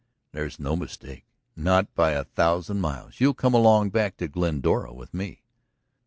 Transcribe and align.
"There's 0.31 0.59
no 0.59 0.75
mistake, 0.75 1.25
not 1.55 1.93
by 1.93 2.13
a 2.13 2.23
thousand 2.23 2.81
miles. 2.81 3.19
You'll 3.21 3.35
come 3.35 3.53
along 3.53 3.91
back 3.91 4.17
to 4.17 4.27
Glendora 4.27 4.91
with 4.91 5.13
me." 5.13 5.43